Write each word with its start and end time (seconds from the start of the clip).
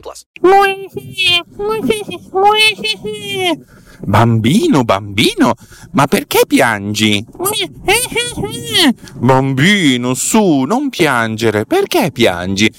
plus. 0.00 0.26
Bambino, 4.00 4.84
bambino, 4.84 5.54
ma 5.92 6.06
perché 6.06 6.42
piangi? 6.46 7.24
Bambino, 9.14 10.14
su, 10.14 10.62
non 10.62 10.90
piangere, 10.90 11.64
perché 11.64 12.10
piangi? 12.12 12.70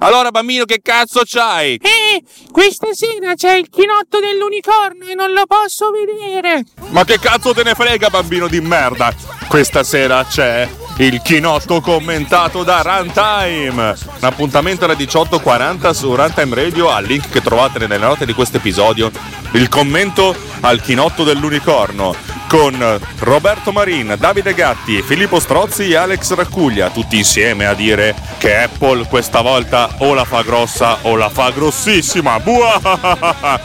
Allora, 0.00 0.30
bambino, 0.30 0.64
che 0.64 0.80
cazzo 0.82 1.22
c'hai? 1.24 1.74
Eh, 1.76 2.22
questa 2.50 2.92
sera 2.92 3.34
c'è 3.34 3.54
il 3.54 3.68
chinotto 3.68 4.18
dell'unicorno 4.20 5.06
e 5.06 5.14
non 5.14 5.32
lo 5.32 5.44
posso 5.46 5.90
vedere. 5.90 6.64
Ma 6.90 7.04
che 7.04 7.18
cazzo 7.18 7.52
te 7.52 7.62
ne 7.62 7.74
frega, 7.74 8.10
bambino 8.10 8.48
di 8.48 8.60
merda? 8.60 9.14
Questa 9.48 9.82
sera 9.82 10.24
c'è 10.24 10.68
il 10.98 11.20
chinotto 11.22 11.80
commentato 11.80 12.64
da 12.64 12.82
Runtime. 12.82 13.94
Un 14.04 14.18
appuntamento 14.20 14.84
alle 14.84 14.94
18.40 14.94 15.90
su 15.92 16.14
Runtime 16.14 16.54
Radio, 16.54 16.90
al 16.90 17.04
link 17.04 17.30
che 17.30 17.40
trovate 17.40 17.78
nelle 17.78 17.98
note 17.98 18.26
di 18.26 18.32
questo 18.32 18.56
episodio. 18.56 19.10
Il 19.52 19.68
commento 19.68 20.34
al 20.60 20.80
chinotto 20.80 21.24
dell'unicorno 21.24 22.14
con 22.48 22.98
Roberto 23.18 23.72
Marin, 23.72 24.16
Davide 24.18 24.54
Gatti, 24.54 25.02
Filippo 25.02 25.38
Strozzi 25.38 25.90
e 25.90 25.96
Alex 25.96 26.34
Raccuglia, 26.34 26.90
tutti 26.90 27.18
insieme 27.18 27.66
a 27.66 27.74
dire 27.74 28.14
che 28.38 28.56
Apple 28.56 29.06
questa 29.06 29.40
volta 29.40 29.90
o 29.98 30.14
la 30.14 30.24
fa 30.24 30.42
grossa 30.42 30.98
o 31.02 31.14
la 31.14 31.28
fa 31.28 31.50
grossissima. 31.50 32.40
Buah! 32.40 33.60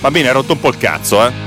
Bambino, 0.00 0.28
hai 0.28 0.34
rotto 0.34 0.52
un 0.52 0.60
po' 0.60 0.68
il 0.68 0.76
cazzo, 0.76 1.26
eh? 1.26 1.46